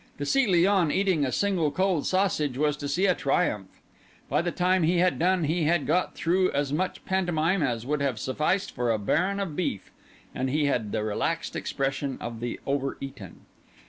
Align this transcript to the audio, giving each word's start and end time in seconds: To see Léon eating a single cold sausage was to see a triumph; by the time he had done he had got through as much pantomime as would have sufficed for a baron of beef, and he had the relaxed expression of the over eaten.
To 0.17 0.25
see 0.25 0.47
Léon 0.47 0.91
eating 0.91 1.23
a 1.23 1.31
single 1.31 1.69
cold 1.69 2.07
sausage 2.07 2.57
was 2.57 2.75
to 2.77 2.87
see 2.87 3.05
a 3.05 3.13
triumph; 3.13 3.67
by 4.29 4.41
the 4.41 4.51
time 4.51 4.81
he 4.81 4.97
had 4.97 5.19
done 5.19 5.43
he 5.43 5.65
had 5.65 5.85
got 5.85 6.15
through 6.15 6.51
as 6.53 6.73
much 6.73 7.05
pantomime 7.05 7.61
as 7.61 7.85
would 7.85 8.01
have 8.01 8.17
sufficed 8.17 8.73
for 8.73 8.89
a 8.89 8.97
baron 8.97 9.39
of 9.39 9.55
beef, 9.55 9.91
and 10.33 10.49
he 10.49 10.65
had 10.65 10.91
the 10.91 11.03
relaxed 11.03 11.55
expression 11.55 12.17
of 12.19 12.39
the 12.39 12.59
over 12.65 12.97
eaten. 12.99 13.41